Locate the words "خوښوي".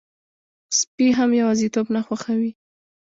2.05-2.51